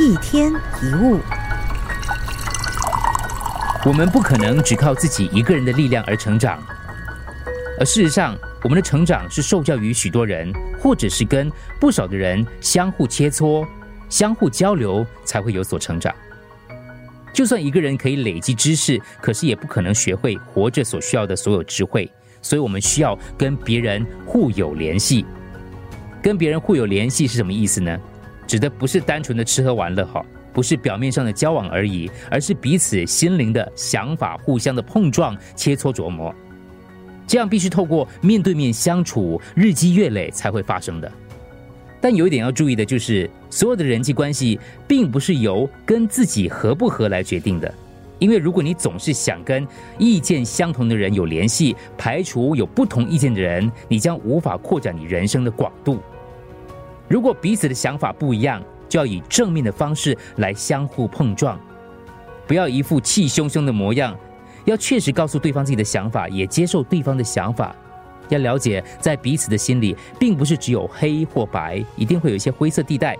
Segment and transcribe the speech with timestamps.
[0.00, 1.20] 一天一物，
[3.86, 6.60] 我们不可能只靠自己一个人的力量而成长，
[7.78, 11.48] 而事实上，我们的成长是受教于许多人，或者是跟
[11.78, 13.64] 不少的人相互切磋、
[14.08, 16.12] 相互交流，才会有所成长。
[17.32, 22.10] 就算一个人可以累积知识，可是也不可能学会活着所需要的所有智慧。
[22.42, 25.24] 所以我们需要跟别人互有联系。
[26.20, 27.96] 跟别人互有联系是什么意思呢？
[28.46, 36.34] 指的不是单纯的吃喝玩乐哈，不是表面上的交往而已，而是彼此心灵的想法互相的碰撞、切磋琢磨。
[37.26, 41.10] 这样必须透过面对面相处，日积月累才会发生的。
[42.00, 47.74] 但有一点要注意的就是，所有的人际关系并不是由跟自己合不合来决定的。
[48.18, 49.66] 因为如果你总是想跟
[49.98, 55.98] 意见相同的人有联系，排除有不同意见的人，你将无法扩展你人生的广度。
[57.08, 61.58] 如果彼此的想法不一样，就要以正面的方式来相互碰撞，
[62.46, 64.16] 不要一副气汹汹的模样，
[64.64, 67.74] 要确实告诉对方自己的想法，也接受对方的想法。
[68.30, 73.16] 要了解，在彼此的心里，并不是只有黑或白，一定会有一些灰色地带。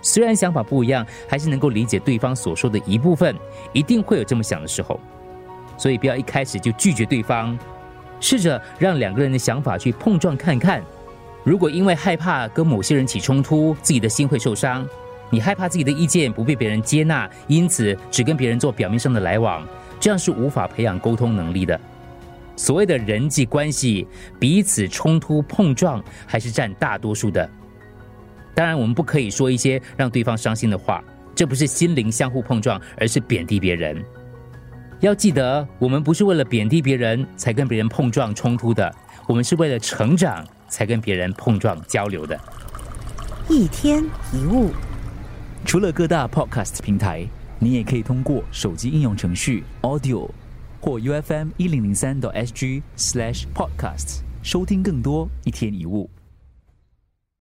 [0.00, 3.34] 虽然想法不一样，还是能够理解对方所说的一部分，
[3.72, 5.00] 一定会有这么想的时候。
[5.76, 7.58] 所以不要一开始就拒绝对方，
[8.20, 10.80] 试着让两个人的想法去碰撞看看。
[11.44, 14.86] 如果因为害怕跟某些人起冲突，自己的心会受伤，
[15.28, 19.62] 你害怕自己的意见不被别人接纳，因此只跟别人做表面上的来往，
[20.00, 21.78] 这样是无法培养沟通能力的。
[22.56, 24.06] 所谓的人际关系，
[24.40, 27.46] 彼此冲突碰撞还是占大多数的。
[28.54, 34.02] 当然，我们不可以说一些让对方伤心的话，这不是心灵相互碰撞，而是贬低别人。
[35.00, 38.94] 要记得，我们不是为了贬低别人才跟别人碰撞冲突的，
[39.26, 42.36] 我们是为了成长才跟别人碰撞交流的。
[43.48, 44.72] 一天一物，
[45.64, 47.24] 除了各大 Podcast 平台，
[47.60, 50.28] 你也可以通过手机应用程序 Audio。
[50.80, 56.10] 或 U F M 一零零三 SG slash podcasts 收听更多一天一物。